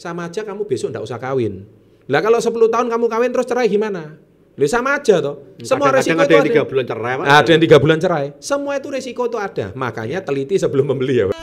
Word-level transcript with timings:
sama 0.00 0.32
aja 0.32 0.40
kamu 0.40 0.64
besok 0.64 0.96
nggak 0.96 1.04
usah 1.04 1.20
kawin. 1.20 1.68
Lah 2.08 2.24
kalau 2.24 2.40
10 2.40 2.56
tahun 2.72 2.88
kamu 2.88 3.04
kawin 3.12 3.30
terus 3.36 3.44
cerai 3.44 3.68
gimana? 3.68 4.16
Lah 4.56 4.68
sama 4.72 4.96
aja 4.96 5.20
toh. 5.20 5.60
Semua 5.60 5.92
resiko 5.92 6.16
Kadang-kadang 6.16 6.24
ada 6.24 6.24
itu 6.24 6.32
yang 6.32 6.40
ada. 6.40 6.48
tiga 6.48 6.62
bulan 6.64 6.84
cerai 6.88 7.14
Pak. 7.20 7.24
Ada 7.28 7.50
yang 7.52 7.62
tiga 7.68 7.76
bulan 7.76 7.98
cerai. 8.00 8.26
Semua 8.40 8.72
itu 8.80 8.88
resiko 8.88 9.22
itu 9.28 9.36
ada. 9.36 9.66
Makanya 9.76 10.24
teliti 10.24 10.56
sebelum 10.56 10.96
membeli 10.96 11.20
ya. 11.20 11.24
Pak. 11.28 11.36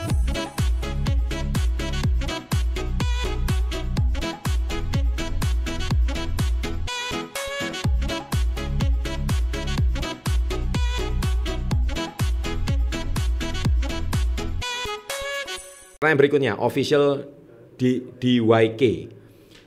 Pertanyaan 15.98 16.18
berikutnya, 16.18 16.52
official 16.58 17.37
di 17.78 18.02
DYK. 18.02 18.82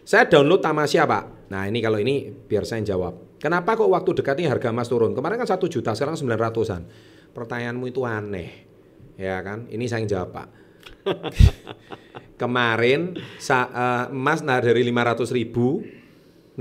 Saya 0.03 0.27
download 0.27 0.59
Tamasya 0.59 1.07
Pak. 1.07 1.23
Nah 1.55 1.63
ini 1.71 1.79
kalau 1.79 1.97
ini 1.97 2.27
biar 2.27 2.67
saya 2.67 2.83
jawab. 2.83 3.39
Kenapa 3.39 3.73
kok 3.73 3.89
waktu 3.89 4.21
dekat 4.21 4.37
ini 4.43 4.51
harga 4.51 4.69
emas 4.69 4.85
turun? 4.91 5.17
Kemarin 5.17 5.41
kan 5.41 5.49
satu 5.49 5.65
juta, 5.65 5.97
sekarang 5.97 6.13
900-an. 6.13 6.85
Pertanyaanmu 7.33 7.89
itu 7.89 8.05
aneh. 8.05 8.69
Ya 9.17 9.41
kan? 9.41 9.65
Ini 9.71 9.89
saya 9.89 10.05
yang 10.05 10.09
jawab 10.11 10.29
Pak. 10.35 10.47
Kemarin 12.41 13.17
sa- 13.41 13.71
eh, 13.71 14.05
emas 14.13 14.45
nah 14.45 14.61
dari 14.61 14.85
500 14.85 15.31
ribu 15.33 15.81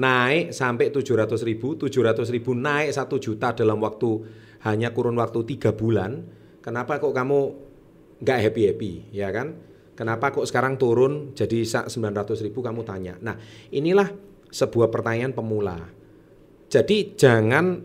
naik 0.01 0.57
sampai 0.57 0.89
700 0.89 1.37
ribu, 1.45 1.77
700 1.77 2.33
ribu 2.33 2.57
naik 2.57 2.97
1 2.97 3.21
juta 3.21 3.53
dalam 3.53 3.77
waktu 3.83 4.11
hanya 4.65 4.93
kurun 4.97 5.17
waktu 5.21 5.45
tiga 5.45 5.77
bulan. 5.77 6.25
Kenapa 6.65 7.01
kok 7.01 7.13
kamu 7.13 7.39
nggak 8.21 8.39
happy 8.41 8.63
happy, 8.73 8.93
ya 9.13 9.29
kan? 9.33 9.57
Kenapa 10.01 10.33
kok 10.33 10.49
sekarang 10.49 10.81
turun 10.81 11.37
jadi 11.37 11.61
sa- 11.69 11.85
900 11.85 12.41
ribu 12.41 12.65
kamu 12.65 12.89
tanya. 12.89 13.21
Nah 13.21 13.37
inilah 13.69 14.09
sebuah 14.49 14.89
pertanyaan 14.89 15.37
pemula. 15.37 15.77
Jadi 16.73 17.13
jangan 17.21 17.85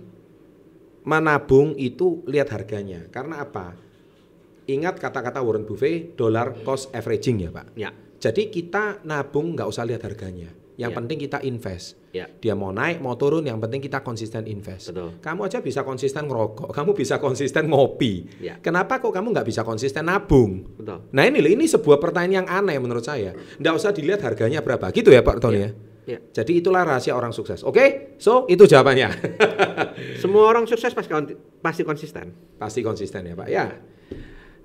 menabung 1.03 1.75
itu 1.75 2.23
lihat 2.23 2.55
harganya. 2.55 3.03
Karena 3.11 3.43
apa? 3.43 3.75
Ingat 4.63 4.95
kata-kata 4.95 5.43
Warren 5.43 5.67
Buffett, 5.67 6.15
dollar 6.15 6.55
cost 6.63 6.87
averaging 6.95 7.43
ya 7.43 7.51
Pak. 7.51 7.67
Ya. 7.75 7.91
Jadi 8.15 8.47
kita 8.47 9.03
nabung 9.03 9.51
nggak 9.51 9.67
usah 9.67 9.83
lihat 9.83 10.07
harganya. 10.07 10.55
Yang 10.75 10.91
Ya. 10.91 10.97
penting 10.99 11.17
kita 11.23 11.37
invest. 11.41 11.85
Ya. 12.11 12.27
Dia 12.27 12.51
mau 12.55 12.71
naik, 12.71 12.99
mau 12.99 13.15
turun, 13.15 13.47
yang 13.47 13.59
penting 13.63 13.79
kita 13.79 14.03
konsisten 14.03 14.43
invest. 14.43 14.91
Betul. 14.91 15.19
Kamu 15.23 15.47
aja 15.47 15.63
bisa 15.63 15.87
konsisten 15.87 16.27
ngerokok, 16.27 16.71
kamu 16.71 16.91
bisa 16.91 17.15
konsisten 17.19 17.71
ngopi. 17.71 18.27
Ya. 18.43 18.59
Kenapa 18.59 18.99
kok 18.99 19.11
kamu 19.11 19.31
nggak 19.31 19.47
bisa 19.47 19.63
konsisten 19.63 20.07
nabung? 20.07 20.67
Betul. 20.75 21.07
Nah 21.15 21.23
ini 21.23 21.39
loh, 21.39 21.51
ini 21.51 21.63
sebuah 21.67 21.99
pertanyaan 21.99 22.43
yang 22.43 22.47
aneh 22.47 22.75
menurut 22.79 23.03
saya. 23.03 23.31
Nggak 23.59 23.73
usah 23.75 23.91
dilihat 23.95 24.19
harganya 24.23 24.59
berapa, 24.59 24.91
gitu 24.91 25.11
ya 25.11 25.23
Pak 25.23 25.39
Tony 25.39 25.59
ya. 25.63 25.71
Ya. 26.05 26.19
Jadi 26.21 26.61
itulah 26.61 26.85
rahasia 26.85 27.17
orang 27.17 27.33
sukses. 27.33 27.65
Oke, 27.65 28.13
so 28.21 28.45
itu 28.45 28.69
jawabannya. 28.69 29.09
Semua 30.21 30.45
orang 30.53 30.69
sukses 30.69 30.93
pasti 30.93 31.81
konsisten. 31.81 32.29
Pasti 32.61 32.79
konsisten 32.85 33.25
ya 33.25 33.33
Pak. 33.33 33.47
Ya. 33.49 33.65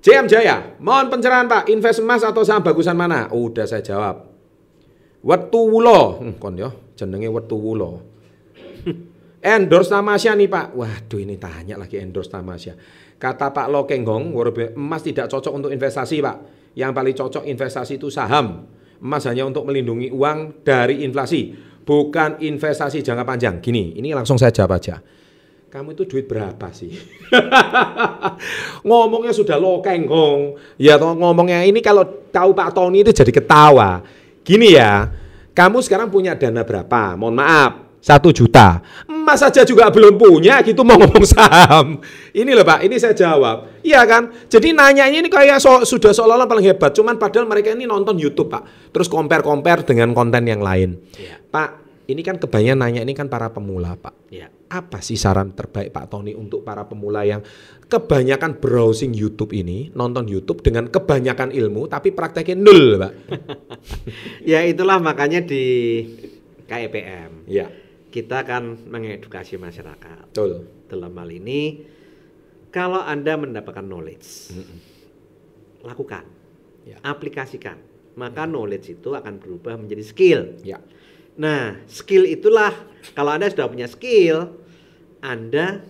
JM 0.01 0.25
Jaya, 0.25 0.77
mohon 0.81 1.13
pencerahan 1.13 1.45
Pak, 1.45 1.69
invest 1.69 2.01
emas 2.01 2.25
atau 2.25 2.41
saham 2.41 2.65
bagusan 2.65 2.97
mana? 2.97 3.29
Udah 3.29 3.69
saya 3.69 3.85
jawab. 3.85 4.30
Wetu 5.21 5.61
Wulo, 5.69 6.17
hmm, 6.17 6.41
kon 6.41 6.57
yo, 6.57 6.93
jenenge 6.97 7.29
Wetu 7.29 7.57
Wulo. 7.57 8.01
endorse 9.41 9.89
Tamasya 9.89 10.37
nih 10.37 10.49
Pak. 10.49 10.67
Waduh 10.77 11.19
ini 11.21 11.37
tanya 11.37 11.77
lagi 11.77 11.97
endorse 11.97 12.29
Tamasya. 12.29 12.73
Kata 13.21 13.53
Pak 13.53 13.69
Lokenggong, 13.69 14.33
emas 14.73 15.01
tidak 15.05 15.29
cocok 15.29 15.53
untuk 15.53 15.69
investasi 15.69 16.17
Pak. 16.21 16.37
Yang 16.73 16.91
paling 16.93 17.15
cocok 17.17 17.43
investasi 17.45 18.01
itu 18.01 18.09
saham. 18.09 18.65
Emas 19.01 19.25
hanya 19.25 19.45
untuk 19.45 19.65
melindungi 19.65 20.13
uang 20.13 20.61
dari 20.65 21.01
inflasi, 21.05 21.53
bukan 21.85 22.41
investasi 22.41 23.01
jangka 23.01 23.25
panjang. 23.25 23.55
Gini, 23.61 23.97
ini 23.97 24.13
langsung 24.13 24.37
saya 24.37 24.53
jawab 24.53 24.77
aja. 24.77 25.01
Kamu 25.71 25.95
itu 25.95 26.03
duit 26.03 26.27
berapa 26.27 26.67
sih? 26.75 26.91
ngomongnya 28.87 29.31
sudah 29.31 29.55
lokenggong. 29.55 30.57
Ya 30.75 30.99
ngomongnya 30.99 31.63
ini 31.63 31.79
kalau 31.79 32.03
tahu 32.29 32.51
Pak 32.51 32.75
Tony 32.75 33.05
itu 33.05 33.15
jadi 33.15 33.31
ketawa. 33.31 34.03
Gini 34.41 34.75
ya, 34.75 35.07
kamu 35.61 35.77
sekarang 35.85 36.07
punya 36.09 36.33
dana 36.33 36.65
berapa? 36.65 37.13
Mohon 37.13 37.35
maaf, 37.37 37.71
satu 38.01 38.33
juta. 38.33 38.81
Emas 39.05 39.37
saja 39.37 39.61
juga 39.61 39.93
belum 39.93 40.17
punya, 40.17 40.57
gitu 40.65 40.81
mau 40.81 40.97
ngomong 40.97 41.21
saham. 41.21 42.01
Ini 42.33 42.49
loh 42.57 42.65
Pak, 42.65 42.81
ini 42.89 42.97
saya 42.97 43.13
jawab. 43.13 43.69
Iya 43.85 44.01
kan? 44.09 44.33
Jadi 44.49 44.73
nanyanya 44.73 45.21
ini 45.21 45.29
kayak 45.29 45.61
so- 45.61 45.85
sudah 45.85 46.09
seolah-olah 46.09 46.49
paling 46.49 46.65
hebat. 46.65 46.97
Cuman 46.97 47.21
padahal 47.21 47.45
mereka 47.45 47.77
ini 47.77 47.85
nonton 47.85 48.17
YouTube 48.17 48.49
Pak. 48.49 48.89
Terus 48.89 49.05
compare-compare 49.05 49.85
dengan 49.85 50.17
konten 50.17 50.49
yang 50.49 50.65
lain. 50.65 50.97
Iya. 51.13 51.37
Pak, 51.53 51.69
ini 52.09 52.21
kan 52.25 52.41
kebanyakan 52.41 52.79
nanya 52.81 53.01
ini 53.05 53.13
kan 53.13 53.29
para 53.29 53.47
pemula 53.53 53.93
Pak 53.95 54.33
Ya. 54.33 54.49
Apa 54.71 55.03
sih 55.03 55.19
saran 55.19 55.51
terbaik 55.51 55.91
Pak 55.91 56.07
Tony 56.07 56.31
untuk 56.31 56.63
para 56.63 56.87
pemula 56.87 57.27
yang 57.27 57.43
kebanyakan 57.85 58.55
browsing 58.55 59.11
YouTube 59.11 59.51
ini, 59.51 59.91
nonton 59.91 60.23
YouTube 60.25 60.63
dengan 60.63 60.87
kebanyakan 60.87 61.51
ilmu 61.51 61.91
tapi 61.91 62.15
prakteknya 62.15 62.55
nul, 62.55 62.95
Pak? 62.95 63.13
Ya 64.51 64.63
itulah 64.63 64.97
makanya 64.97 65.43
di 65.43 65.63
KEPM 66.63 67.51
Iya, 67.51 67.67
kita 68.07 68.47
akan 68.47 68.87
mengedukasi 68.87 69.59
masyarakat. 69.59 70.31
betul. 70.31 70.63
Dalam 70.87 71.11
hal 71.11 71.29
ini 71.29 71.83
kalau 72.71 73.03
Anda 73.03 73.35
mendapatkan 73.35 73.83
knowledge, 73.83 74.55
lakukan, 75.83 76.23
Ya. 76.81 76.95
aplikasikan. 77.03 77.75
Maka 78.15 78.43
knowledge 78.43 78.95
itu 78.95 79.11
akan 79.11 79.39
berubah 79.39 79.75
menjadi 79.75 80.03
skill. 80.03 80.41
Ya, 80.63 80.79
Nah, 81.31 81.79
skill 81.87 82.27
itulah 82.27 82.75
kalau 83.15 83.31
Anda 83.31 83.47
sudah 83.47 83.71
punya 83.71 83.87
skill, 83.87 84.51
Anda 85.21 85.81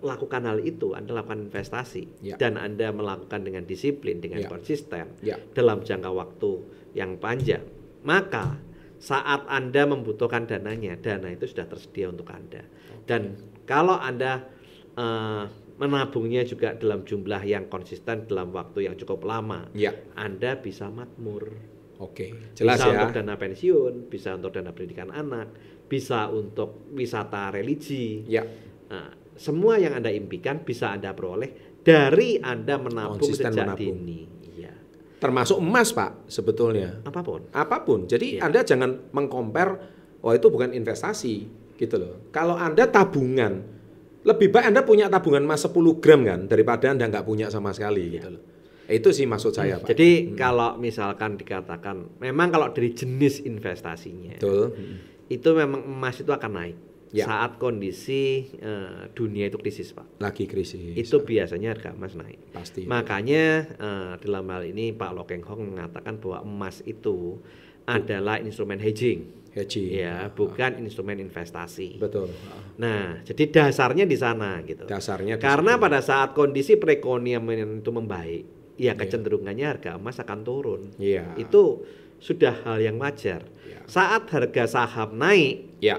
lakukan 0.00 0.48
hal 0.48 0.64
itu, 0.64 0.96
Anda 0.96 1.20
lakukan 1.20 1.52
investasi 1.52 2.24
Ya. 2.24 2.40
dan 2.40 2.56
Anda 2.56 2.88
melakukan 2.88 3.44
dengan 3.44 3.68
disiplin, 3.68 4.24
dengan 4.24 4.44
Ya. 4.44 4.48
konsisten 4.48 5.12
ya, 5.20 5.36
dalam 5.52 5.84
jangka 5.84 6.08
waktu 6.08 6.50
yang 6.96 7.20
panjang. 7.20 7.60
Maka 8.00 8.56
saat 8.96 9.44
Anda 9.44 9.84
membutuhkan 9.84 10.48
dananya, 10.48 10.96
dana 10.96 11.28
itu 11.28 11.44
sudah 11.44 11.68
tersedia 11.68 12.08
untuk 12.08 12.32
Anda. 12.32 12.64
Dan 13.04 13.36
kalau 13.68 13.96
Anda 13.96 14.48
eh, 14.90 15.44
menabungnya 15.80 16.44
juga 16.44 16.76
dalam 16.76 17.08
jumlah 17.08 17.40
yang 17.46 17.72
konsisten 17.72 18.28
dalam 18.28 18.52
waktu 18.52 18.84
yang 18.90 18.96
cukup 19.00 19.24
lama, 19.24 19.64
ya. 19.72 19.96
Anda 20.12 20.60
bisa 20.60 20.92
makmur 20.92 21.56
Oke, 21.96 22.52
jelas 22.52 22.80
bisa 22.80 22.88
ya. 22.88 22.92
untuk 23.00 23.10
dana 23.16 23.34
pensiun, 23.36 23.94
bisa 24.12 24.36
untuk 24.36 24.52
dana 24.52 24.72
pendidikan 24.76 25.08
anak, 25.08 25.48
bisa 25.90 26.30
untuk 26.30 26.86
wisata 26.94 27.50
religi. 27.50 28.22
Ya, 28.30 28.46
Nah, 28.90 29.06
semua 29.34 29.78
yang 29.78 29.94
Anda 29.94 30.10
impikan 30.10 30.62
bisa 30.62 30.90
Anda 30.90 31.14
peroleh 31.14 31.78
dari 31.82 32.38
Anda 32.38 32.74
menabung 32.78 33.22
Konsisten 33.22 33.50
sejak 33.50 33.66
menabung. 33.70 33.78
dini. 34.02 34.20
Iya. 34.50 34.72
termasuk 35.20 35.60
emas, 35.60 35.92
Pak, 35.92 36.26
sebetulnya. 36.26 37.02
Apa 37.04 37.20
pun. 37.20 37.44
Apa 37.52 37.84
pun. 37.84 38.08
Jadi 38.08 38.38
Iya. 38.38 38.46
Anda 38.48 38.64
jangan 38.64 39.12
mengcompare, 39.12 39.72
oh 40.22 40.32
itu 40.32 40.48
bukan 40.48 40.72
investasi, 40.72 41.34
gitu 41.76 41.96
loh. 41.96 42.14
Kalau 42.32 42.56
Anda 42.56 42.88
tabungan, 42.88 43.62
lebih 44.20 44.48
baik 44.48 44.72
Anda 44.72 44.80
punya 44.82 45.06
tabungan 45.06 45.44
emas 45.44 45.62
10 45.62 46.00
gram 46.00 46.24
kan, 46.24 46.48
daripada 46.48 46.90
Anda 46.90 47.06
nggak 47.06 47.24
punya 47.24 47.46
sama 47.48 47.70
sekali, 47.70 48.16
gitu 48.16 48.32
loh. 48.32 48.42
Itu 48.90 49.14
sih 49.14 49.22
maksud 49.24 49.54
saya, 49.54 49.78
Pak. 49.78 49.86
Iya. 49.86 49.88
Jadi 49.94 50.10
kalau 50.34 50.74
misalkan 50.76 51.38
dikatakan, 51.38 52.18
memang 52.18 52.50
kalau 52.50 52.74
dari 52.74 52.90
jenis 52.90 53.44
investasinya, 53.46 54.34
Betul. 54.40 54.72
Itu 55.30 55.48
memang 55.54 55.86
emas 55.86 56.18
itu 56.18 56.28
akan 56.28 56.52
naik. 56.52 56.78
Ya. 57.10 57.26
Saat 57.26 57.58
kondisi 57.58 58.54
eh, 58.62 59.10
dunia 59.18 59.50
itu 59.50 59.58
krisis, 59.58 59.90
Pak. 59.90 60.22
Lagi 60.22 60.46
krisis. 60.46 60.94
Itu 60.94 61.26
biasanya 61.26 61.74
harga 61.74 61.90
emas 61.90 62.14
naik. 62.14 62.54
pasti. 62.54 62.86
Makanya 62.86 63.44
eh, 63.78 64.12
dalam 64.22 64.46
hal 64.46 64.62
ini 64.66 64.94
Pak 64.94 65.10
Lokeng 65.14 65.42
Hong 65.42 65.74
mengatakan 65.74 66.22
bahwa 66.22 66.46
emas 66.46 66.82
itu 66.86 67.38
adalah 67.82 68.38
instrumen 68.38 68.78
hedging, 68.78 69.50
hedging. 69.50 69.90
ya, 69.90 70.30
bukan 70.30 70.78
instrumen 70.78 71.18
investasi. 71.18 71.98
Betul. 71.98 72.30
Nah, 72.78 73.18
jadi 73.26 73.50
dasarnya 73.50 74.06
di 74.06 74.14
sana 74.14 74.62
gitu. 74.62 74.86
Dasarnya 74.86 75.42
Karena 75.42 75.74
pada 75.74 75.98
saat 75.98 76.30
kondisi 76.30 76.78
perekonomian 76.78 77.82
itu 77.82 77.90
membaik, 77.90 78.44
ya 78.78 78.94
Iya. 78.94 79.00
kecenderungannya 79.02 79.66
harga 79.66 79.98
emas 79.98 80.22
akan 80.22 80.38
turun. 80.46 80.82
Iya. 81.02 81.34
Itu 81.34 81.82
sudah 82.20 82.54
hal 82.62 82.78
yang 82.78 83.00
wajar. 83.00 83.42
Iya. 83.64 83.80
Saat 83.88 84.28
harga 84.30 84.64
saham 84.68 85.16
naik, 85.16 85.80
ya. 85.82 85.98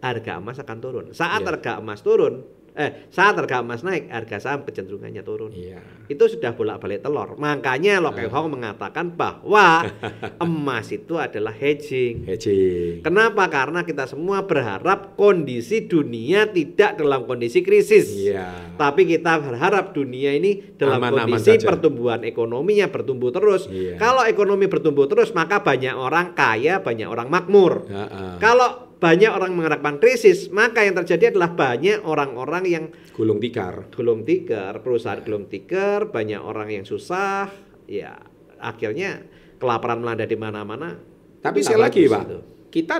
harga 0.00 0.38
emas 0.38 0.56
akan 0.62 0.78
turun. 0.78 1.06
Saat 1.10 1.42
Iya. 1.42 1.46
harga 1.50 1.72
emas 1.82 2.00
turun, 2.00 2.46
eh 2.78 3.10
saat 3.10 3.34
harga 3.34 3.58
emas 3.58 3.82
naik, 3.82 4.06
harga 4.06 4.38
saham 4.38 4.62
kecenderungannya 4.62 5.26
turun. 5.26 5.50
Iya. 5.50 5.82
Itu 6.06 6.30
sudah 6.30 6.54
bolak-balik 6.54 7.02
telur. 7.02 7.34
Makanya 7.34 7.98
Lo 7.98 8.14
Keng 8.14 8.30
Hong 8.30 8.54
mengatakan 8.54 9.10
bahwa 9.18 9.82
emas 10.46 10.86
itu 10.94 11.18
adalah 11.18 11.50
hedging. 11.50 12.22
Hedging. 12.22 13.02
Kenapa? 13.02 13.50
Karena 13.50 13.82
kita 13.82 14.06
semua 14.06 14.46
berharap 14.46 15.18
kondisi 15.18 15.90
dunia 15.90 16.46
tidak 16.46 16.94
dalam 16.94 17.26
kondisi 17.26 17.66
krisis. 17.66 18.14
Iya. 18.14 18.78
Tapi 18.78 19.10
kita 19.10 19.42
berharap 19.42 19.90
dunia 19.90 20.38
ini 20.38 20.78
dalam 20.78 21.02
Aman-aman 21.02 21.34
kondisi 21.34 21.58
saja. 21.58 21.66
pertumbuhan 21.74 22.22
ekonominya 22.22 22.86
bertumbuh 22.86 23.34
terus. 23.34 23.66
Iya. 23.66 23.98
Kalau 23.98 24.22
ekonomi 24.22 24.70
bertumbuh 24.70 25.10
terus, 25.10 25.34
maka 25.34 25.58
banyak 25.66 25.98
orang 25.98 26.30
kaya, 26.38 26.78
banyak 26.78 27.10
orang 27.10 27.26
makmur. 27.26 27.90
Ha-ha. 27.90 28.38
Kalau 28.38 28.87
banyak 28.98 29.30
orang 29.30 29.54
mengharapkan 29.54 30.02
krisis, 30.02 30.50
maka 30.50 30.82
yang 30.82 30.98
terjadi 30.98 31.34
adalah 31.34 31.54
banyak 31.54 32.02
orang-orang 32.02 32.64
yang 32.66 32.84
Gulung 33.14 33.42
tikar. 33.42 33.90
gulung 33.90 34.22
tikar, 34.22 34.78
perusahaan 34.82 35.18
gulung 35.22 35.50
tikar, 35.50 36.10
banyak 36.10 36.38
orang 36.38 36.70
yang 36.70 36.84
susah, 36.86 37.50
ya 37.90 38.14
akhirnya 38.62 39.26
kelaparan 39.58 40.02
melanda 40.02 40.26
di 40.26 40.38
mana-mana. 40.38 40.98
Tapi 41.42 41.62
sekali 41.62 41.82
lagi, 41.82 42.02
Pak, 42.06 42.22
itu. 42.26 42.38
kita 42.70 42.96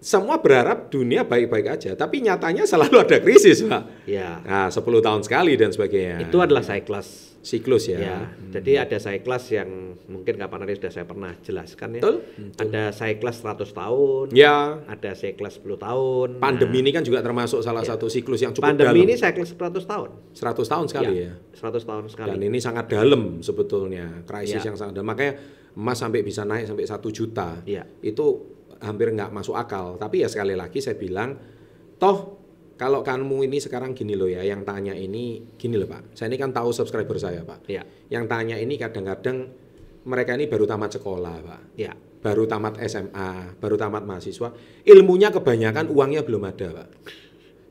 semua 0.00 0.40
berharap 0.40 0.88
dunia 0.88 1.22
baik-baik 1.22 1.66
aja, 1.70 1.92
tapi 1.92 2.20
nyatanya 2.20 2.64
selalu 2.64 2.96
ada 2.98 3.16
krisis, 3.18 3.60
Pak. 3.62 4.08
Ya, 4.08 4.40
Nah, 4.40 4.66
10 4.66 4.80
tahun 4.98 5.20
sekali 5.20 5.54
dan 5.54 5.70
sebagainya. 5.70 6.24
itu 6.24 6.36
adalah 6.36 6.60
siklus. 6.60 7.28
siklus 7.40 7.88
ya. 7.88 7.96
Ya, 7.96 8.18
jadi 8.50 8.84
ada 8.84 8.96
siklus 8.96 9.48
yang 9.48 9.68
mungkin 10.04 10.36
kapan 10.36 10.60
hari 10.60 10.76
sudah 10.76 10.88
saya 10.90 11.04
pernah 11.04 11.32
jelaskan 11.40 11.96
ya. 11.96 12.00
Betul. 12.00 12.16
Ada 12.54 12.92
siklus 12.92 13.36
100 13.38 13.72
tahun, 13.72 14.24
Ya, 14.32 14.80
ada 14.84 15.10
siklus 15.12 15.56
10 15.56 15.76
tahun. 15.76 16.28
pandemi 16.36 16.76
Nah, 16.76 16.82
ini 16.82 16.90
kan 16.92 17.00
juga 17.00 17.20
termasuk 17.20 17.60
salah 17.60 17.80
satu 17.80 18.08
siklus 18.08 18.40
yang 18.40 18.52
cukup 18.52 18.72
pandemi 18.72 18.92
dalam. 18.92 19.04
ini 19.04 19.16
siklus 19.16 19.52
100 19.52 19.84
tahun. 19.84 20.08
100 20.32 20.68
tahun 20.68 20.86
sekali 20.86 21.12
ya. 21.18 21.32
100 21.54 21.80
tahun 21.82 22.04
sekali. 22.08 22.28
Dan 22.30 22.40
ini 22.42 22.58
sangat 22.58 22.88
dalam 22.88 23.40
sebetulnya, 23.40 24.20
krisis 24.22 24.60
Ya. 24.60 24.68
yang 24.68 24.76
sangat 24.76 24.96
dalam. 24.96 25.08
Makanya 25.08 25.32
emas 25.72 25.96
sampai 25.96 26.20
bisa 26.20 26.44
naik 26.44 26.68
sampai 26.68 26.84
satu 26.84 27.08
juta. 27.08 27.56
Iya. 27.64 27.88
Itu 28.00 28.59
hampir 28.80 29.12
nggak 29.12 29.30
masuk 29.32 29.56
akal. 29.56 29.96
Tapi 30.00 30.24
ya 30.24 30.28
sekali 30.28 30.56
lagi 30.56 30.80
saya 30.80 30.96
bilang, 30.96 31.36
toh 32.00 32.40
kalau 32.80 33.04
kamu 33.04 33.44
ini 33.44 33.60
sekarang 33.60 33.92
gini 33.92 34.16
loh 34.16 34.24
ya, 34.24 34.40
yang 34.40 34.64
tanya 34.64 34.96
ini 34.96 35.52
gini 35.60 35.76
loh 35.76 35.84
Pak. 35.84 36.16
Saya 36.16 36.32
ini 36.32 36.40
kan 36.40 36.48
tahu 36.50 36.72
subscriber 36.72 37.16
saya 37.20 37.44
Pak. 37.44 37.68
Ya, 37.68 37.84
Yang 38.08 38.24
tanya 38.32 38.56
ini 38.56 38.80
kadang-kadang 38.80 39.52
mereka 40.08 40.32
ini 40.32 40.48
baru 40.48 40.64
tamat 40.64 40.96
sekolah 40.96 41.36
Pak. 41.44 41.62
ya. 41.76 41.92
Baru 42.20 42.44
tamat 42.44 42.76
SMA, 42.84 43.56
baru 43.56 43.80
tamat 43.80 44.04
mahasiswa. 44.04 44.52
Ilmunya 44.84 45.32
kebanyakan 45.32 45.88
uangnya 45.88 46.20
belum 46.20 46.44
ada 46.44 46.68
Pak. 46.72 46.88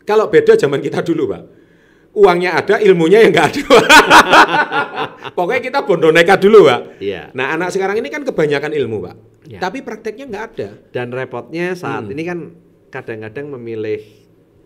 Kalau 0.10 0.26
beda 0.30 0.58
zaman 0.58 0.82
kita 0.82 1.06
dulu 1.06 1.30
Pak. 1.30 1.44
Uangnya 2.10 2.58
ada, 2.58 2.82
ilmunya 2.82 3.22
yang 3.22 3.32
nggak 3.32 3.48
ada. 3.48 3.62
Pokoknya 5.38 5.62
kita 5.62 5.80
bondo 5.86 6.10
nekat 6.10 6.42
dulu, 6.42 6.66
Pak. 6.66 7.00
Iya. 7.00 7.30
Nah, 7.38 7.54
anak 7.54 7.70
sekarang 7.70 8.02
ini 8.02 8.10
kan 8.10 8.26
kebanyakan 8.26 8.74
ilmu, 8.74 8.98
Pak. 9.06 9.16
Ya. 9.46 9.60
Tapi 9.62 9.82
prakteknya 9.82 10.26
nggak 10.26 10.46
ada. 10.54 10.70
Dan 10.90 11.14
repotnya 11.14 11.74
saat 11.74 12.06
Hmm. 12.06 12.14
ini 12.14 12.24
kan 12.26 12.40
kadang-kadang 12.90 13.54
memilih 13.54 14.02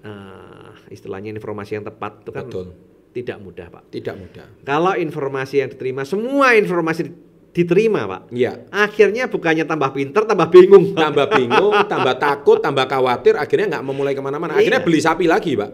eh, 0.04 0.72
istilahnya 0.90 1.32
informasi 1.32 1.80
yang 1.80 1.88
tepat 1.88 2.24
itu 2.24 2.32
kan 2.32 2.44
Betul. 2.48 2.76
tidak 3.12 3.38
mudah, 3.40 3.68
Pak. 3.72 3.84
Tidak 3.88 4.16
mudah. 4.16 4.46
Kalau 4.64 4.94
informasi 4.94 5.64
yang 5.64 5.72
diterima, 5.72 6.04
semua 6.04 6.56
informasi 6.56 7.08
diterima, 7.54 8.10
Pak. 8.10 8.22
Iya. 8.34 8.66
Akhirnya 8.74 9.30
bukannya 9.30 9.64
tambah 9.64 9.94
pinter, 9.94 10.26
tambah 10.26 10.50
bingung. 10.50 10.92
Pak. 10.92 11.02
Tambah 11.06 11.26
bingung, 11.38 11.76
tambah 11.86 12.16
takut, 12.18 12.58
tambah 12.58 12.90
khawatir, 12.90 13.38
akhirnya 13.38 13.78
nggak 13.78 13.86
memulai 13.86 14.18
ke 14.18 14.26
mana-mana. 14.26 14.58
Akhirnya 14.58 14.82
Iya. 14.82 14.88
beli 14.90 15.00
sapi 15.00 15.26
lagi, 15.30 15.54
Pak. 15.54 15.70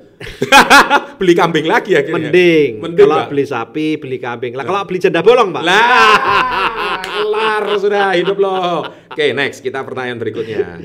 beli 1.23 1.33
kambing 1.33 1.65
lagi 1.65 1.95
akhirnya. 1.95 2.29
Mending, 2.29 2.83
Mending, 2.83 2.99
kalau 3.07 3.17
Pak. 3.23 3.29
beli 3.31 3.45
sapi, 3.47 3.87
beli 3.95 4.17
kambing. 4.19 4.53
Lah 4.59 4.67
kalau 4.67 4.83
beli 4.83 4.99
janda 4.99 5.23
bolong, 5.23 5.55
Pak. 5.55 5.63
Lah, 5.63 6.99
kelar 6.99 7.63
sudah 7.79 8.11
hidup 8.13 8.35
loh. 8.35 8.83
Oke, 9.09 9.31
next 9.31 9.63
kita 9.63 9.79
pertanyaan 9.81 10.19
berikutnya. 10.19 10.83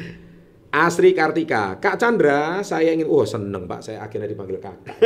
Asri 0.75 1.15
Kartika, 1.15 1.79
Kak 1.79 2.03
Chandra, 2.03 2.59
saya 2.67 2.91
ingin, 2.91 3.07
oh 3.07 3.23
seneng 3.23 3.63
Pak, 3.63 3.79
saya 3.79 4.03
akhirnya 4.03 4.27
dipanggil 4.27 4.59
kakak. 4.59 4.99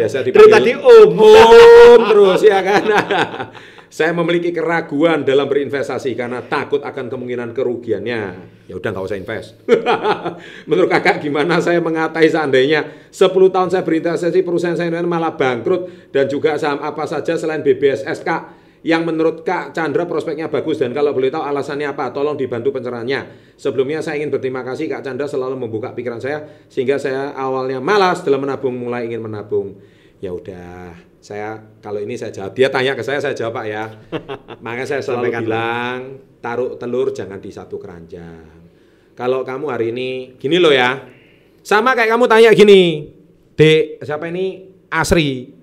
Biasa 0.00 0.24
dipanggil 0.24 0.48
tadi 0.48 0.72
Om. 0.72 1.12
Om 1.12 2.00
terus 2.08 2.40
ya 2.40 2.64
kan. 2.64 2.82
Saya 3.94 4.10
memiliki 4.10 4.50
keraguan 4.50 5.22
dalam 5.22 5.46
berinvestasi 5.46 6.18
karena 6.18 6.42
takut 6.42 6.82
akan 6.82 7.06
kemungkinan 7.06 7.54
kerugiannya. 7.54 8.22
Ya 8.66 8.74
udah 8.74 8.90
nggak 8.90 9.06
usah 9.06 9.14
invest. 9.14 9.54
Menurut 10.68 10.90
kakak 10.90 11.22
gimana 11.22 11.62
saya 11.62 11.78
mengatai 11.78 12.26
seandainya 12.26 12.90
10 13.14 13.30
tahun 13.54 13.70
saya 13.70 13.86
berinvestasi 13.86 14.42
perusahaan 14.42 14.74
saya 14.74 14.90
malah 15.06 15.38
bangkrut 15.38 16.10
dan 16.10 16.26
juga 16.26 16.58
saham 16.58 16.82
apa 16.82 17.06
saja 17.06 17.38
selain 17.38 17.62
BBSS 17.62 18.26
Kak 18.26 18.42
yang 18.82 19.06
menurut 19.06 19.46
Kak 19.46 19.70
Chandra 19.70 20.10
prospeknya 20.10 20.50
bagus 20.50 20.82
dan 20.82 20.90
kalau 20.90 21.14
boleh 21.14 21.30
tahu 21.30 21.46
alasannya 21.46 21.94
apa 21.94 22.10
tolong 22.10 22.34
dibantu 22.34 22.74
pencerahannya 22.74 23.54
sebelumnya 23.54 24.02
saya 24.02 24.18
ingin 24.18 24.34
berterima 24.34 24.66
kasih 24.66 24.90
Kak 24.90 25.06
Chandra 25.06 25.30
selalu 25.30 25.54
membuka 25.54 25.94
pikiran 25.94 26.18
saya 26.18 26.66
sehingga 26.66 26.98
saya 26.98 27.30
awalnya 27.38 27.78
malas 27.78 28.26
dalam 28.26 28.42
menabung 28.42 28.74
mulai 28.74 29.06
ingin 29.06 29.22
menabung 29.22 29.78
ya 30.18 30.34
udah 30.34 31.13
saya 31.24 31.56
kalau 31.80 32.04
ini 32.04 32.20
saya 32.20 32.36
jawab 32.36 32.52
dia 32.52 32.68
tanya 32.68 32.92
ke 32.92 33.00
saya 33.00 33.16
saya 33.16 33.32
jawab 33.32 33.56
Pak 33.56 33.64
ya 33.64 33.84
makanya 34.64 34.84
saya 34.92 35.00
selalu 35.00 35.32
Sampaikan. 35.32 35.40
bilang 35.40 35.98
taruh 36.44 36.76
telur 36.76 37.08
jangan 37.16 37.40
di 37.40 37.48
satu 37.48 37.80
keranjang 37.80 38.44
kalau 39.16 39.40
kamu 39.40 39.72
hari 39.72 39.88
ini 39.88 40.36
gini 40.36 40.60
loh 40.60 40.68
ya 40.68 41.00
sama 41.64 41.96
kayak 41.96 42.12
kamu 42.12 42.24
tanya 42.28 42.52
gini 42.52 43.08
Dek 43.56 44.04
siapa 44.04 44.28
ini 44.28 44.68
Asri 44.92 45.54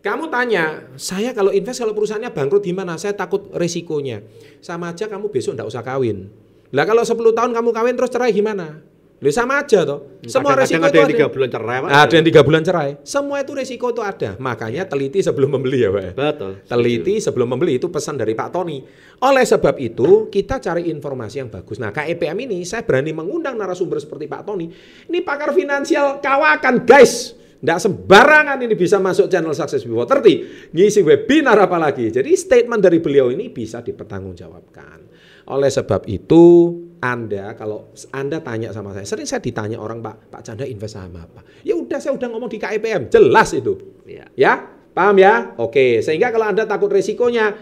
kamu 0.00 0.32
tanya, 0.32 0.88
saya 0.96 1.36
kalau 1.36 1.52
invest 1.52 1.76
kalau 1.76 1.92
perusahaannya 1.92 2.32
bangkrut 2.32 2.64
gimana? 2.64 2.96
Saya 2.96 3.12
takut 3.12 3.52
resikonya. 3.52 4.24
Sama 4.64 4.96
aja 4.96 5.04
kamu 5.04 5.28
besok 5.28 5.60
ndak 5.60 5.68
usah 5.68 5.84
kawin. 5.84 6.32
Lah 6.72 6.88
kalau 6.88 7.04
10 7.04 7.20
tahun 7.36 7.52
kamu 7.52 7.68
kawin 7.68 7.94
terus 8.00 8.08
cerai 8.08 8.32
gimana? 8.32 8.80
Lah 9.20 9.32
sama 9.36 9.60
aja 9.60 9.84
toh. 9.84 10.16
Semua 10.24 10.56
resiko 10.56 10.80
Kadang-kadang 10.80 10.88
itu 10.88 10.88
ada 10.88 10.96
yang 10.96 11.12
tiga 11.12 11.26
ada. 11.28 11.34
bulan 11.36 11.48
cerai, 11.52 11.76
Pak. 11.76 11.88
Ada 11.92 12.14
yang 12.16 12.26
tiga 12.32 12.40
bulan 12.40 12.62
cerai. 12.64 12.90
Semua 13.04 13.36
itu 13.44 13.52
resiko 13.52 13.86
itu 13.92 14.00
ada. 14.00 14.30
Makanya 14.40 14.82
teliti 14.88 15.20
sebelum 15.20 15.60
membeli 15.60 15.84
ya, 15.84 15.92
Pak. 15.92 16.16
Betul. 16.16 16.52
Teliti 16.64 17.14
sebelum 17.20 17.48
membeli 17.52 17.76
itu 17.76 17.92
pesan 17.92 18.16
dari 18.16 18.32
Pak 18.32 18.48
Tony. 18.48 18.80
Oleh 19.20 19.44
sebab 19.44 19.76
itu 19.76 20.32
kita 20.32 20.56
cari 20.56 20.88
informasi 20.88 21.36
yang 21.44 21.52
bagus. 21.52 21.76
Nah 21.76 21.92
KEPM 21.92 22.48
ini 22.48 22.64
saya 22.64 22.80
berani 22.80 23.12
mengundang 23.12 23.60
narasumber 23.60 24.00
seperti 24.00 24.24
Pak 24.24 24.48
Tony. 24.48 24.72
Ini 25.12 25.20
pakar 25.20 25.52
finansial 25.52 26.24
kawakan 26.24 26.88
guys. 26.88 27.36
Nggak 27.60 27.76
sembarangan 27.76 28.56
ini 28.64 28.72
bisa 28.72 28.96
masuk 28.96 29.28
channel 29.28 29.52
Success 29.52 29.84
Before 29.84 30.08
30. 30.08 30.72
Ngisi 30.72 31.04
webinar 31.04 31.60
apalagi. 31.60 32.08
Jadi 32.08 32.32
statement 32.32 32.80
dari 32.80 33.04
beliau 33.04 33.28
ini 33.28 33.52
bisa 33.52 33.84
dipertanggungjawabkan. 33.84 35.12
Oleh 35.52 35.68
sebab 35.68 36.08
itu 36.08 36.72
anda 37.00 37.56
kalau 37.56 37.88
Anda 38.12 38.44
tanya 38.44 38.76
sama 38.76 38.92
saya, 38.92 39.08
sering 39.08 39.24
saya 39.24 39.40
ditanya 39.40 39.80
orang 39.80 40.04
Pak, 40.04 40.28
Pak 40.28 40.40
Chandra 40.44 40.68
invest 40.68 41.00
saham 41.00 41.16
apa? 41.16 41.40
Ya 41.64 41.72
udah 41.72 41.96
saya 41.96 42.12
udah 42.12 42.28
ngomong 42.28 42.52
di 42.52 42.60
KIPM, 42.60 43.08
jelas 43.08 43.56
itu. 43.56 44.04
Iya. 44.04 44.28
Ya, 44.36 44.52
paham 44.92 45.16
ya? 45.16 45.56
Oke, 45.56 46.04
sehingga 46.04 46.28
kalau 46.28 46.52
Anda 46.52 46.68
takut 46.68 46.92
resikonya, 46.92 47.56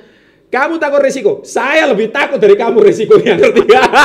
kamu 0.49 0.81
takut 0.81 1.01
resiko, 1.01 1.33
saya 1.45 1.85
lebih 1.85 2.09
takut 2.09 2.41
dari 2.41 2.57
kamu 2.57 2.81
resikonya, 2.81 3.37
ngerti 3.37 3.61
nggak? 3.69 3.89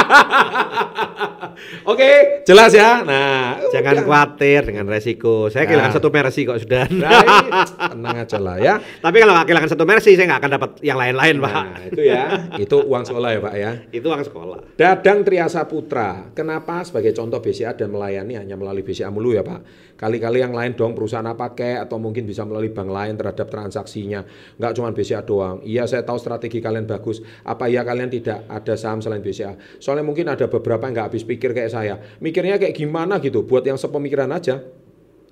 Oke, 1.84 2.44
jelas 2.44 2.72
ya. 2.72 3.04
Nah, 3.04 3.60
Jangan 3.70 4.04
khawatir 4.04 4.68
dengan 4.68 4.88
resiko. 4.88 5.48
Saya 5.48 5.68
kehilangan 5.68 5.92
Nah. 5.92 5.98
satu 6.00 6.10
mercy 6.10 6.42
kok 6.44 6.60
sudah. 6.60 6.88
Nah, 6.90 7.24
tenang 7.94 8.18
aja 8.24 8.38
lah 8.40 8.58
ya. 8.58 8.74
Tapi 8.80 9.18
kalau 9.20 9.34
nggak 9.36 9.46
kehilangan 9.48 9.72
satu 9.72 9.86
mercy, 9.86 10.16
saya 10.16 10.26
nggak 10.30 10.42
akan 10.42 10.52
dapat 10.58 10.70
yang 10.82 10.98
lain-lain, 10.98 11.36
Pak. 11.40 11.54
Nah, 11.54 11.84
itu 11.88 12.02
ya, 12.04 12.24
itu 12.58 12.78
uang 12.82 13.04
sekolah 13.04 13.30
ya 13.30 13.40
Pak 13.40 13.56
ya. 13.56 13.72
Itu 13.92 14.06
uang 14.10 14.24
sekolah. 14.24 14.60
Dadang 14.76 15.22
Triasa 15.22 15.62
Putra, 15.64 16.32
kenapa 16.32 16.82
sebagai 16.84 17.12
contoh 17.14 17.40
BCA 17.40 17.76
dan 17.76 17.92
melayani 17.92 18.40
hanya 18.40 18.56
melalui 18.56 18.82
BCA 18.82 19.12
mulu 19.12 19.32
ya 19.32 19.44
Pak? 19.44 19.62
Kali-kali 19.94 20.42
yang 20.42 20.52
lain 20.52 20.74
dong 20.74 20.92
perusahaan 20.92 21.24
apa 21.24 21.54
kek 21.54 21.80
atau 21.80 21.96
mungkin 21.96 22.26
bisa 22.26 22.44
melalui 22.44 22.74
bank 22.74 22.90
lain 22.90 23.14
terhadap 23.16 23.48
transaksinya. 23.48 24.26
Nggak 24.58 24.72
cuma 24.76 24.90
BCA 24.92 25.22
doang. 25.22 25.62
Iya 25.64 25.86
saya 25.86 26.02
tahu 26.02 26.18
strategi 26.34 26.58
kalian 26.66 26.90
bagus. 26.90 27.22
Apa 27.46 27.70
ya 27.70 27.86
kalian 27.86 28.10
tidak 28.10 28.50
ada 28.50 28.74
saham 28.74 29.06
selain 29.06 29.22
BCA? 29.22 29.54
Soalnya 29.78 30.02
mungkin 30.02 30.26
ada 30.34 30.50
beberapa 30.50 30.90
yang 30.90 30.98
nggak 30.98 31.08
habis 31.14 31.24
pikir 31.24 31.54
kayak 31.54 31.70
saya. 31.70 31.96
Mikirnya 32.18 32.58
kayak 32.58 32.74
gimana 32.74 33.22
gitu, 33.22 33.46
buat 33.46 33.62
yang 33.62 33.78
sepemikiran 33.78 34.34
aja 34.34 34.66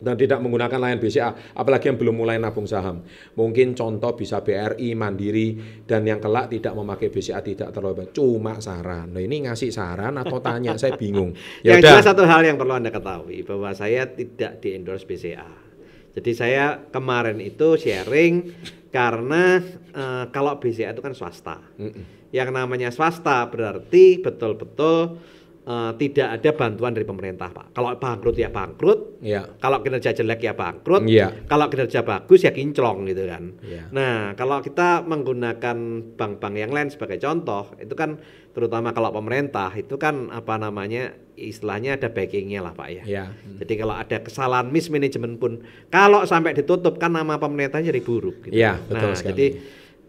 dan 0.02 0.18
tidak 0.18 0.42
menggunakan 0.42 0.82
layan 0.82 0.98
BCA, 0.98 1.54
apalagi 1.54 1.94
yang 1.94 1.98
belum 2.02 2.16
mulai 2.18 2.42
nabung 2.42 2.66
saham. 2.66 3.06
Mungkin 3.38 3.78
contoh 3.78 4.18
bisa 4.18 4.42
BRI, 4.42 4.98
Mandiri, 4.98 5.56
dan 5.86 6.02
yang 6.04 6.18
kelak 6.18 6.50
tidak 6.50 6.74
memakai 6.74 7.14
BCA 7.14 7.40
tidak 7.46 7.70
terlalu 7.70 8.04
baik. 8.04 8.12
Cuma 8.18 8.58
saran. 8.58 9.14
Nah 9.14 9.22
ini 9.22 9.46
ngasih 9.46 9.70
saran 9.70 10.18
atau 10.18 10.42
tanya, 10.42 10.74
saya 10.76 10.98
bingung. 10.98 11.38
Ya 11.62 11.78
yang 11.78 11.86
udah. 11.86 11.90
jelas 12.02 12.06
satu 12.10 12.26
hal 12.26 12.42
yang 12.42 12.58
perlu 12.58 12.74
Anda 12.82 12.90
ketahui 12.90 13.46
bahwa 13.46 13.70
saya 13.78 14.10
tidak 14.10 14.60
di 14.60 14.74
endorse 14.74 15.06
BCA. 15.06 15.71
Jadi 16.12 16.32
saya 16.36 16.66
kemarin 16.92 17.40
itu 17.40 17.80
sharing 17.80 18.52
karena 18.92 19.64
eh, 19.96 20.26
kalau 20.36 20.60
BCA 20.60 20.92
itu 20.92 21.02
kan 21.04 21.16
swasta. 21.16 21.58
Mm-mm. 21.80 22.30
Yang 22.32 22.50
namanya 22.56 22.90
swasta 22.92 23.48
berarti 23.48 24.20
betul-betul 24.20 25.20
eh, 25.62 25.92
tidak 25.96 26.28
ada 26.36 26.50
bantuan 26.52 26.92
dari 26.92 27.06
pemerintah, 27.06 27.50
Pak. 27.50 27.72
Kalau 27.72 27.94
bangkrut 27.96 28.34
ya 28.34 28.50
bangkrut, 28.50 29.22
Iya. 29.22 29.46
kalau 29.58 29.80
kinerja 29.80 30.10
jelek 30.12 30.42
ya 30.42 30.54
bangkrut, 30.54 31.06
Iya. 31.06 31.46
kalau 31.46 31.70
kinerja 31.70 32.02
bagus 32.02 32.42
ya 32.42 32.50
kinclong 32.50 33.06
gitu 33.06 33.30
kan. 33.30 33.54
Iya. 33.62 33.94
Nah, 33.94 34.34
kalau 34.34 34.60
kita 34.60 35.06
menggunakan 35.06 35.78
bank-bank 36.18 36.56
yang 36.56 36.72
lain 36.72 36.90
sebagai 36.90 37.18
contoh, 37.18 37.78
itu 37.78 37.94
kan 37.94 38.18
terutama 38.52 38.92
kalau 38.92 39.14
pemerintah 39.14 39.72
itu 39.72 39.96
kan 39.96 40.28
apa 40.28 40.58
namanya 40.58 41.14
istilahnya 41.34 41.96
ada 41.96 42.10
backingnya 42.10 42.60
lah 42.60 42.74
Pak 42.74 42.88
ya. 42.92 43.04
Iya. 43.06 43.26
Jadi 43.58 43.74
kalau 43.76 43.96
ada 43.96 44.18
kesalahan 44.20 44.68
mismanagement 44.68 45.38
pun, 45.38 45.62
kalau 45.88 46.26
sampai 46.26 46.52
ditutup 46.52 46.98
kan 46.98 47.14
nama 47.14 47.38
pemerintah 47.38 47.80
jadi 47.80 48.02
buruk. 48.02 48.50
Gitu. 48.50 48.58
Iya, 48.58 48.82
betul 48.82 49.10
nah, 49.10 49.18
sekali. 49.18 49.30
jadi 49.32 49.46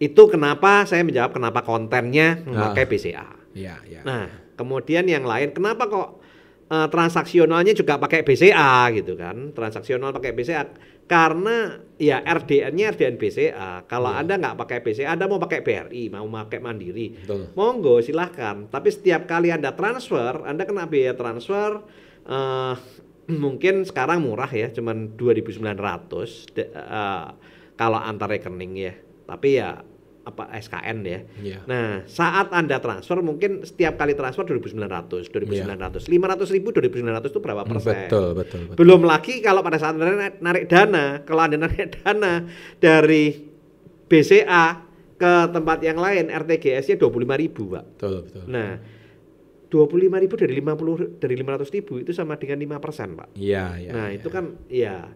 itu 0.01 0.23
kenapa 0.27 0.83
saya 0.83 1.07
menjawab 1.07 1.31
kenapa 1.31 1.63
kontennya 1.63 2.43
memakai 2.43 2.85
Ah. 2.85 2.91
BCA. 2.91 3.29
Iya, 3.53 3.75
iya. 3.87 4.01
Nah, 4.03 4.27
kemudian 4.63 5.05
yang 5.05 5.27
lain 5.27 5.51
kenapa 5.51 5.91
kok 5.91 6.09
eh, 6.71 6.89
transaksionalnya 6.89 7.75
juga 7.75 7.99
pakai 7.99 8.23
BCA 8.23 8.95
gitu 8.95 9.19
kan? 9.19 9.51
Transaksional 9.51 10.15
pakai 10.15 10.33
BCA 10.33 10.63
karena 11.03 11.77
ya 11.99 12.23
RDN-nya 12.23 12.95
RDN 12.95 13.21
BCA. 13.21 13.85
Kalau 13.85 14.09
Iya. 14.09 14.23
Anda 14.25 14.35
nggak 14.39 14.57
pakai 14.57 14.79
BCA, 14.81 15.13
Anda 15.13 15.27
mau 15.27 15.37
pakai 15.37 15.61
BRI, 15.61 16.09
mau 16.09 16.25
pakai 16.25 16.63
Mandiri, 16.63 17.13
Betul. 17.21 17.53
monggo 17.53 18.01
silahkan. 18.01 18.71
Tapi 18.71 18.89
setiap 18.89 19.27
kali 19.27 19.51
Anda 19.51 19.75
transfer, 19.75 20.47
Anda 20.47 20.63
kena 20.65 20.87
biaya 20.87 21.13
transfer 21.13 21.83
eh, 22.25 22.75
mungkin 23.45 23.85
sekarang 23.85 24.23
murah 24.23 24.49
ya, 24.49 24.71
cuman 24.71 25.19
2.900 25.19 26.57
de- 26.57 26.71
eh, 26.71 27.27
kalau 27.75 27.99
antar 27.99 28.31
rekening 28.31 28.73
ya. 28.79 28.95
Tapi 29.23 29.49
ya 29.55 29.83
apa 30.23 30.55
SKN 30.55 30.99
ya. 31.03 31.21
Iya. 31.43 31.59
Nah, 31.67 32.07
saat 32.07 32.55
Anda 32.55 32.79
transfer 32.79 33.19
mungkin 33.21 33.67
setiap 33.67 33.99
kali 33.99 34.15
transfer 34.15 34.47
2.900, 34.47 35.29
2.900, 35.29 36.07
500 36.07 36.55
ribu, 36.55 36.69
2.900 36.71 37.27
itu 37.27 37.41
berapa 37.43 37.63
persen? 37.67 38.07
Betul, 38.07 38.29
betul, 38.39 38.61
betul. 38.71 38.77
Belum 38.79 39.03
lagi 39.03 39.43
kalau 39.43 39.67
pada 39.67 39.83
saat 39.83 39.99
Anda 39.99 40.31
narik, 40.39 40.71
dana, 40.71 41.27
kalau 41.27 41.43
Anda 41.43 41.59
narik 41.67 41.99
dana 41.99 42.47
dari 42.79 43.51
BCA 44.07 44.67
ke 45.19 45.35
tempat 45.51 45.79
yang 45.83 45.99
lain, 45.99 46.31
RTGS-nya 46.31 46.99
25 46.99 47.43
ribu, 47.43 47.63
Pak. 47.75 47.85
Betul, 47.99 48.15
betul. 48.27 48.45
Nah, 48.47 48.71
25 49.71 50.23
ribu 50.23 50.35
dari 50.37 50.53
50 50.61 51.19
dari 51.23 51.35
500 51.41 51.75
ribu 51.75 51.93
itu 51.99 52.13
sama 52.15 52.39
dengan 52.39 52.59
5 52.61 52.85
persen, 52.85 53.15
Pak. 53.19 53.29
Iya, 53.35 53.67
iya. 53.81 53.91
nah, 53.91 54.07
iya. 54.11 54.19
itu 54.21 54.29
kan, 54.31 54.45
ya 54.71 55.11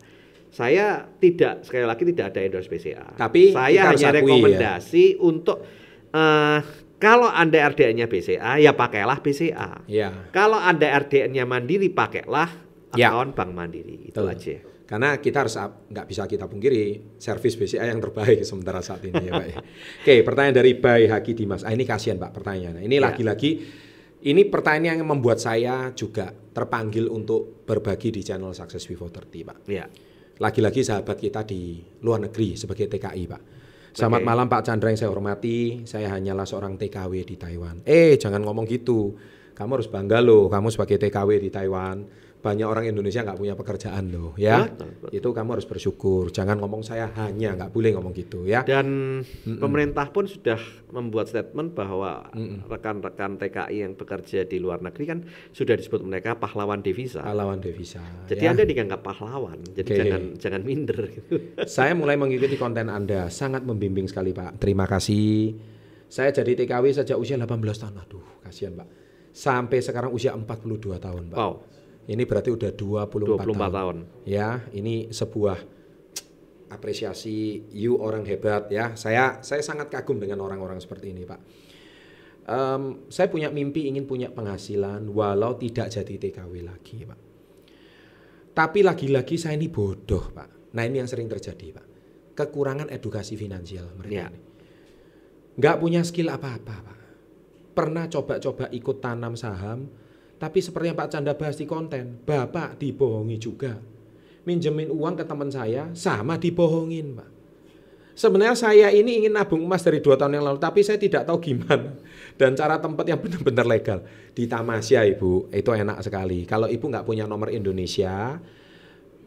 saya 0.56 1.04
tidak 1.20 1.68
sekali 1.68 1.84
lagi 1.84 2.08
tidak 2.08 2.32
ada 2.32 2.40
endorse 2.40 2.72
BCA. 2.72 3.12
Tapi 3.12 3.52
saya 3.52 3.92
harus 3.92 4.00
hanya 4.00 4.08
akui 4.08 4.16
ya. 4.16 4.24
rekomendasi 4.24 5.04
untuk 5.20 5.60
eh, 6.08 6.58
kalau 6.96 7.28
anda 7.28 7.60
RDN-nya 7.60 8.08
BCA 8.08 8.56
ya 8.56 8.72
pakailah 8.72 9.20
BCA. 9.20 9.84
Iya. 9.84 10.32
Kalau 10.32 10.56
anda 10.56 10.88
RDN-nya 10.96 11.44
Mandiri 11.44 11.92
pakailah 11.92 12.64
Ya. 12.96 13.12
akun 13.12 13.36
Bank 13.36 13.52
Mandiri 13.52 14.08
itu 14.08 14.16
Betul. 14.16 14.32
aja. 14.32 14.56
Karena 14.86 15.18
kita 15.18 15.44
harus 15.44 15.58
nggak 15.60 16.06
bisa 16.08 16.24
kita 16.24 16.48
pungkiri 16.48 17.18
servis 17.20 17.52
BCA 17.52 17.90
yang 17.90 18.00
terbaik 18.00 18.40
sementara 18.40 18.80
saat 18.80 19.04
ini 19.04 19.28
ya 19.28 19.32
Pak. 19.36 19.44
ya. 19.44 19.58
Oke, 20.00 20.14
pertanyaan 20.24 20.56
dari 20.56 20.72
Bay 20.72 21.04
Haki 21.04 21.36
Dimas. 21.36 21.66
Ah, 21.66 21.74
ini 21.74 21.84
kasihan 21.84 22.16
Pak 22.16 22.32
pertanyaannya. 22.32 22.80
Ini 22.80 22.96
Ya. 22.96 23.12
lagi-lagi 23.12 23.50
ini 24.22 24.42
pertanyaan 24.48 24.96
yang 24.96 25.10
membuat 25.10 25.36
saya 25.36 25.92
juga 25.92 26.32
terpanggil 26.32 27.06
untuk 27.06 27.66
berbagi 27.68 28.08
di 28.08 28.24
channel 28.24 28.56
Success 28.56 28.88
Before 28.88 29.12
30 29.12 29.44
Pak. 29.44 29.58
Ya. 29.68 29.84
Lagi-lagi 30.36 30.84
sahabat 30.84 31.16
kita 31.16 31.48
di 31.48 31.80
luar 32.04 32.28
negeri 32.28 32.60
sebagai 32.60 32.92
TKI 32.92 33.24
Pak. 33.24 33.42
Selamat 33.96 34.20
Oke. 34.20 34.28
malam 34.28 34.46
Pak 34.52 34.68
Chandra 34.68 34.92
yang 34.92 35.00
saya 35.00 35.08
hormati. 35.08 35.88
Saya 35.88 36.12
hanyalah 36.12 36.44
seorang 36.44 36.76
TKW 36.76 37.24
di 37.24 37.40
Taiwan. 37.40 37.80
Eh, 37.88 38.20
jangan 38.20 38.44
ngomong 38.44 38.68
gitu. 38.68 39.16
Kamu 39.56 39.80
harus 39.80 39.88
bangga 39.88 40.20
loh, 40.20 40.52
kamu 40.52 40.68
sebagai 40.68 41.00
TKW 41.00 41.40
di 41.40 41.48
Taiwan. 41.48 42.04
Banyak 42.46 42.66
orang 42.70 42.86
Indonesia 42.86 43.26
nggak 43.26 43.38
punya 43.42 43.58
pekerjaan 43.58 44.14
loh, 44.14 44.38
ya. 44.38 44.70
Betul, 44.70 44.94
betul. 45.02 45.10
Itu 45.18 45.28
kamu 45.34 45.48
harus 45.58 45.66
bersyukur. 45.66 46.30
Jangan 46.30 46.62
ngomong 46.62 46.86
saya 46.86 47.10
hanya, 47.18 47.58
nggak 47.58 47.74
boleh 47.74 47.90
ngomong 47.98 48.14
gitu 48.14 48.46
ya. 48.46 48.62
Dan 48.62 49.18
pemerintah 49.42 50.06
pun 50.14 50.30
sudah 50.30 50.62
membuat 50.94 51.26
statement 51.26 51.74
bahwa 51.74 52.30
rekan-rekan 52.70 53.34
TKI 53.42 53.82
yang 53.82 53.98
bekerja 53.98 54.46
di 54.46 54.62
luar 54.62 54.78
negeri 54.78 55.04
kan 55.10 55.18
sudah 55.50 55.74
disebut 55.74 56.06
mereka 56.06 56.38
pahlawan 56.38 56.78
devisa. 56.86 57.26
Pahlawan 57.26 57.58
devisa. 57.58 57.98
Jadi 58.30 58.46
ya. 58.46 58.54
Anda 58.54 58.62
dianggap 58.62 59.00
pahlawan. 59.02 59.58
Jadi 59.74 59.90
Oke. 59.90 59.98
jangan 59.98 60.22
jangan 60.38 60.62
minder 60.62 60.98
gitu. 61.10 61.34
Saya 61.76 61.98
mulai 61.98 62.14
mengikuti 62.14 62.54
konten 62.54 62.86
Anda, 62.86 63.26
sangat 63.26 63.66
membimbing 63.66 64.06
sekali 64.06 64.30
Pak. 64.30 64.62
Terima 64.62 64.86
kasih. 64.86 65.58
Saya 66.06 66.30
jadi 66.30 66.54
TKW 66.54 66.94
sejak 66.94 67.18
usia 67.18 67.34
18 67.34 67.50
tahun. 67.58 67.94
Aduh, 67.98 68.22
kasihan 68.46 68.78
Pak. 68.78 68.88
Sampai 69.34 69.82
sekarang 69.82 70.14
usia 70.14 70.32
42 70.32 70.96
tahun 71.02 71.34
Pak. 71.34 71.36
Wow, 71.36 71.66
Ini 72.06 72.22
berarti 72.22 72.54
udah 72.54 72.70
24, 72.70 73.42
24 73.42 73.42
tahun. 73.42 73.70
tahun. 73.74 73.96
Ya, 74.22 74.62
ini 74.70 75.10
sebuah 75.10 75.58
apresiasi 76.70 77.66
you 77.74 77.98
orang 77.98 78.22
hebat 78.26 78.70
ya. 78.70 78.94
Saya 78.94 79.42
saya 79.42 79.62
sangat 79.62 79.90
kagum 79.90 80.18
dengan 80.22 80.42
orang-orang 80.42 80.78
seperti 80.78 81.10
ini, 81.10 81.26
Pak. 81.26 81.40
Em, 82.46 82.82
saya 83.10 83.26
punya 83.26 83.50
mimpi 83.50 83.90
ingin 83.90 84.06
punya 84.06 84.30
penghasilan 84.30 85.02
walau 85.10 85.58
tidak 85.58 85.90
jadi 85.90 86.14
TKW 86.14 86.62
lagi, 86.62 87.02
Pak. 87.02 87.20
Tapi 88.54 88.80
lagi-lagi 88.86 89.36
saya 89.36 89.58
ini 89.58 89.66
bodoh, 89.68 90.30
Pak. 90.30 90.72
Nah, 90.78 90.82
ini 90.86 91.02
yang 91.02 91.10
sering 91.10 91.26
terjadi, 91.26 91.74
Pak. 91.74 91.86
Kekurangan 92.38 92.88
edukasi 92.88 93.34
finansial 93.34 93.90
mereka 93.98 94.14
Ya. 94.14 94.26
ini. 94.30 94.40
Nggak 95.56 95.76
punya 95.82 96.00
skill 96.06 96.30
apa-apa, 96.30 96.76
Pak. 96.86 96.98
Pernah 97.76 98.08
coba-coba 98.08 98.70
ikut 98.72 98.96
tanam 99.02 99.36
saham, 99.36 99.88
tapi 100.36 100.60
seperti 100.60 100.92
yang 100.92 100.98
Pak 100.98 101.08
Canda 101.12 101.32
bahas 101.32 101.56
di 101.56 101.64
konten, 101.64 102.20
Bapak 102.24 102.76
dibohongi 102.76 103.36
juga. 103.40 103.80
Minjemin 104.46 104.92
uang 104.92 105.18
ke 105.18 105.24
teman 105.26 105.50
saya, 105.50 105.90
sama 105.96 106.38
dibohongin, 106.38 107.18
Pak. 107.18 107.28
Sebenarnya 108.16 108.56
saya 108.56 108.88
ini 108.88 109.20
ingin 109.20 109.36
nabung 109.36 109.60
emas 109.60 109.84
dari 109.84 110.00
dua 110.00 110.16
tahun 110.16 110.40
yang 110.40 110.48
lalu, 110.48 110.56
tapi 110.56 110.80
saya 110.80 110.96
tidak 110.96 111.28
tahu 111.28 111.36
gimana. 111.36 111.92
Dan 112.40 112.56
cara 112.56 112.80
tempat 112.80 113.04
yang 113.04 113.20
benar-benar 113.20 113.68
legal. 113.68 113.98
Di 114.32 114.48
Tamasya, 114.48 115.04
Ibu, 115.04 115.52
itu 115.52 115.70
enak 115.72 116.00
sekali. 116.00 116.48
Kalau 116.48 116.64
Ibu 116.64 116.84
nggak 116.88 117.04
punya 117.04 117.28
nomor 117.28 117.52
Indonesia, 117.52 118.40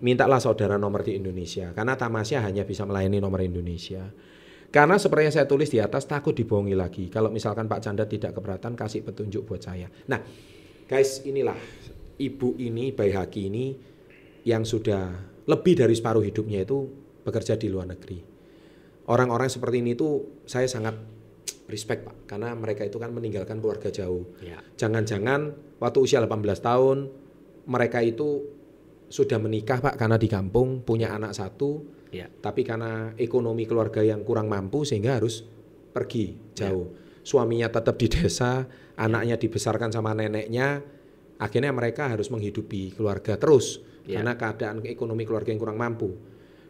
mintalah 0.01 0.41
saudara 0.41 0.81
nomor 0.81 1.05
di 1.05 1.21
Indonesia. 1.21 1.69
Karena 1.77 1.93
Tamasya 1.93 2.41
hanya 2.41 2.65
bisa 2.65 2.81
melayani 2.89 3.21
nomor 3.21 3.45
Indonesia. 3.45 4.09
Karena 4.73 4.97
seperti 4.97 5.21
yang 5.29 5.35
saya 5.37 5.45
tulis 5.45 5.69
di 5.69 5.77
atas, 5.77 6.09
takut 6.09 6.33
dibohongi 6.33 6.73
lagi. 6.73 7.13
Kalau 7.13 7.29
misalkan 7.29 7.69
Pak 7.69 7.85
Canda 7.85 8.09
tidak 8.09 8.37
keberatan, 8.37 8.73
kasih 8.73 9.05
petunjuk 9.05 9.45
buat 9.45 9.61
saya. 9.61 9.85
Nah, 10.09 10.21
guys, 10.89 11.21
inilah 11.21 11.55
ibu 12.17 12.57
ini, 12.57 12.89
Bayi 12.89 13.13
Haki 13.13 13.41
ini, 13.45 13.77
yang 14.41 14.65
sudah 14.65 15.13
lebih 15.45 15.77
dari 15.77 15.93
separuh 15.93 16.25
hidupnya 16.25 16.65
itu 16.65 16.89
bekerja 17.21 17.53
di 17.61 17.69
luar 17.69 17.93
negeri. 17.93 18.17
Orang-orang 19.05 19.49
seperti 19.53 19.85
ini 19.85 19.93
tuh 19.93 20.41
saya 20.49 20.65
sangat 20.65 20.97
respect 21.69 22.09
Pak, 22.09 22.25
karena 22.25 22.57
mereka 22.57 22.81
itu 22.81 22.97
kan 22.97 23.13
meninggalkan 23.13 23.61
keluarga 23.61 23.93
jauh. 23.93 24.25
Ya. 24.41 24.57
Jangan-jangan 24.81 25.53
waktu 25.77 25.97
usia 26.01 26.17
18 26.25 26.57
tahun 26.57 26.97
mereka 27.69 28.01
itu 28.01 28.49
sudah 29.09 29.37
menikah 29.37 29.81
Pak 29.81 29.97
karena 29.97 30.17
di 30.17 30.25
kampung 30.25 30.81
punya 30.81 31.13
anak 31.13 31.37
satu, 31.37 32.01
Ya. 32.09 32.25
tapi 32.25 32.65
karena 32.65 33.13
ekonomi 33.21 33.69
keluarga 33.69 34.01
yang 34.01 34.25
kurang 34.25 34.49
mampu 34.49 34.81
sehingga 34.81 35.21
harus 35.21 35.45
pergi 35.93 36.33
jauh. 36.57 36.89
Suaminya 37.29 37.69
tetap 37.69 37.93
di 38.01 38.09
desa, 38.09 38.65
anaknya 38.97 39.37
dibesarkan 39.37 39.93
sama 39.93 40.17
neneknya, 40.17 40.81
akhirnya 41.37 41.69
mereka 41.69 42.09
harus 42.09 42.33
menghidupi 42.33 42.97
keluarga 42.97 43.37
terus 43.37 43.85
Ya. 44.09 44.25
karena 44.25 44.33
keadaan 44.33 44.81
ekonomi 44.89 45.21
keluarga 45.21 45.53
yang 45.53 45.61
kurang 45.61 45.77
mampu. 45.77 46.09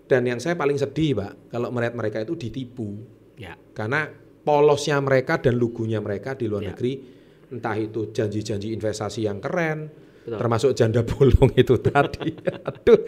Dan 0.03 0.27
yang 0.27 0.43
saya 0.43 0.59
paling 0.59 0.75
sedih, 0.75 1.15
Pak, 1.15 1.55
kalau 1.55 1.71
melihat 1.71 1.95
mereka 1.95 2.19
itu 2.19 2.35
ditipu. 2.35 2.99
Ya. 3.39 3.55
Karena 3.71 4.11
polosnya 4.43 4.99
mereka 4.99 5.39
dan 5.39 5.55
lugunya 5.55 6.03
mereka 6.03 6.35
di 6.35 6.51
luar 6.51 6.67
Ya. 6.67 6.75
negeri, 6.75 6.99
entah 7.55 7.79
itu 7.79 8.11
janji-janji 8.11 8.75
investasi 8.75 9.23
yang 9.23 9.39
keren, 9.39 9.87
Betul. 10.27 10.35
termasuk 10.35 10.71
janda 10.75 10.99
bolong 11.15 11.55
itu 11.55 11.79
tadi. 11.79 12.35
Aduh, 12.67 13.07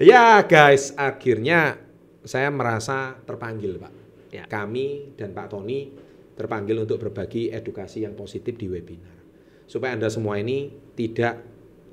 ya 0.00 0.40
guys, 0.48 0.96
akhirnya 0.96 1.76
saya 2.24 2.48
merasa 2.48 3.20
terpanggil, 3.28 3.76
Pak. 3.76 3.92
Ya. 4.32 4.48
Kami 4.48 5.12
dan 5.20 5.36
Pak 5.36 5.52
Tony 5.52 6.05
terpanggil 6.36 6.84
untuk 6.84 7.00
berbagi 7.00 7.48
edukasi 7.50 8.04
yang 8.04 8.12
positif 8.12 8.54
di 8.60 8.68
webinar, 8.68 9.16
supaya 9.64 9.96
anda 9.96 10.12
semua 10.12 10.36
ini 10.36 10.70
tidak 10.94 11.42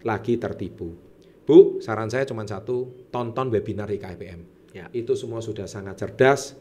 lagi 0.03 0.35
tertipu. 0.35 0.91
Bu, 1.43 1.79
saran 1.83 2.07
saya 2.07 2.23
cuma 2.23 2.43
satu, 2.47 3.07
tonton 3.11 3.51
webinar 3.51 3.87
di 3.91 3.99
KPM. 3.99 4.41
Ya. 4.75 4.87
Itu 4.91 5.15
semua 5.15 5.39
sudah 5.43 5.67
sangat 5.67 5.99
cerdas. 5.99 6.55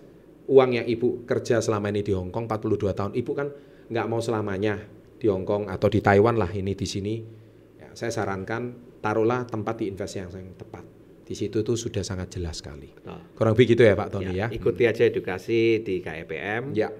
Uang 0.50 0.74
yang 0.74 0.86
ibu 0.90 1.22
kerja 1.22 1.62
selama 1.62 1.94
ini 1.94 2.02
di 2.02 2.10
Hong 2.14 2.34
Kong 2.34 2.50
42 2.50 2.98
tahun, 2.98 3.12
ibu 3.14 3.30
kan 3.30 3.54
nggak 3.86 4.06
mau 4.10 4.18
selamanya 4.18 4.82
di 5.22 5.30
Hong 5.30 5.46
Kong 5.46 5.70
atau 5.70 5.86
di 5.86 6.02
Taiwan 6.02 6.34
lah 6.34 6.50
ini 6.50 6.74
di 6.74 6.82
sini. 6.82 7.14
Ya, 7.78 7.94
saya 7.94 8.10
sarankan 8.10 8.98
taruhlah 8.98 9.46
tempat 9.46 9.82
di 9.82 9.90
investasi 9.90 10.18
yang 10.18 10.30
yang 10.34 10.58
tepat. 10.58 10.82
Di 11.22 11.38
situ 11.38 11.62
tuh 11.62 11.78
sudah 11.78 12.02
sangat 12.02 12.34
jelas 12.34 12.58
sekali. 12.58 12.90
Betul. 12.90 13.20
Kurang 13.38 13.54
begitu 13.54 13.86
ya 13.86 13.94
Pak 13.94 14.08
Tony 14.10 14.34
ya. 14.34 14.50
Ya, 14.50 14.58
Ikuti 14.58 14.82
aja 14.90 15.06
edukasi 15.06 15.78
di 15.86 16.02
KEPM 16.02 16.74
Ya. 16.74 16.90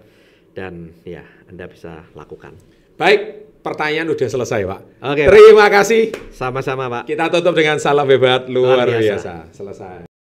Dan 0.52 0.92
ya 1.02 1.25
Anda 1.49 1.68
bisa 1.68 2.04
lakukan. 2.12 2.56
Baik, 3.00 3.21
pertanyaan 3.64 4.12
udah 4.12 4.28
selesai, 4.28 4.61
Pak. 4.68 4.80
Oke, 5.00 5.23
Pak. 5.26 5.32
Terima 5.32 5.66
kasih. 5.73 6.02
Sama-sama, 6.30 6.87
Pak. 6.92 7.02
Kita 7.09 7.32
tutup 7.32 7.56
dengan 7.56 7.80
salam 7.80 8.06
hebat 8.06 8.47
luar, 8.52 8.85
Luar 8.85 8.88
biasa. 8.92 9.02
biasa. 9.16 9.35
Selesai. 9.56 10.12